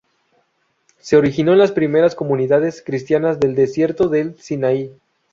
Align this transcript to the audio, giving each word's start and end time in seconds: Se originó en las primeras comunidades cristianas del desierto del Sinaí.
Se 0.97 1.15
originó 1.15 1.51
en 1.51 1.59
las 1.59 1.73
primeras 1.73 2.15
comunidades 2.15 2.81
cristianas 2.83 3.39
del 3.39 3.53
desierto 3.53 4.09
del 4.09 4.35
Sinaí. 4.39 4.97